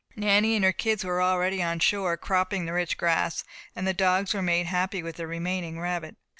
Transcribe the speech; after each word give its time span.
Nanny 0.15 0.55
and 0.55 0.65
her 0.65 0.71
kids 0.71 1.03
were 1.03 1.21
already 1.21 1.61
on 1.61 1.77
shore, 1.77 2.17
cropping 2.17 2.65
the 2.65 2.73
rich 2.73 2.97
grass, 2.97 3.43
and 3.75 3.85
the 3.85 3.93
dogs 3.93 4.33
were 4.33 4.41
made 4.41 4.65
happy 4.65 5.03
with 5.03 5.17
the 5.17 5.27
remaining 5.27 5.79
rabbit. 5.79 6.15